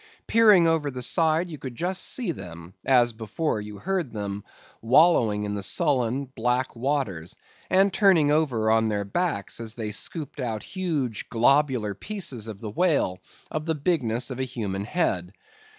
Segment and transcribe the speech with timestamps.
[0.25, 4.43] Peering over the side you could just see them (as before you heard them)
[4.81, 7.35] wallowing in the sullen, black waters,
[7.69, 12.71] and turning over on their backs as they scooped out huge globular pieces of the
[12.71, 13.19] whale
[13.51, 15.33] of the bigness of a human head.